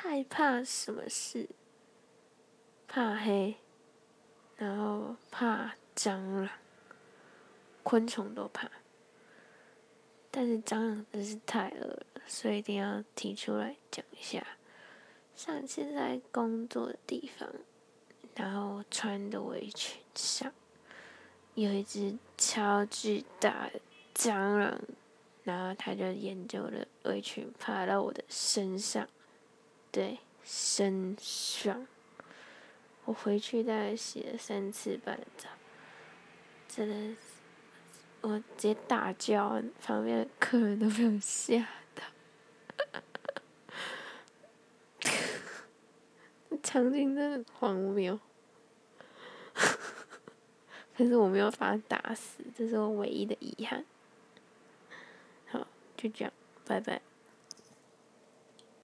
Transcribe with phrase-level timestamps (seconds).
[0.00, 1.48] 害怕什么事？
[2.86, 3.56] 怕黑，
[4.56, 6.48] 然后怕蟑螂，
[7.82, 8.70] 昆虫都怕。
[10.30, 14.46] 但是蟑螂真是太恶了，所以一定要提出来讲一下。
[15.34, 17.48] 上次在工作的地方，
[18.36, 20.52] 然后穿的围裙上
[21.54, 23.80] 有一只超巨大的
[24.14, 24.80] 蟑螂，
[25.42, 29.08] 然后它就沿着我的围裙爬到我的身上，
[29.90, 31.86] 对，身上。
[33.04, 35.48] 我回去大概洗了三次半的澡，
[36.68, 37.16] 真的。
[38.20, 42.02] 我直接大叫，旁边的客人都被我吓到。
[46.62, 48.18] 场景真的荒谬，
[50.96, 53.84] 可是我没有把他打死，这是我唯一的遗憾。
[55.46, 56.32] 好，就这样，
[56.66, 57.00] 拜拜。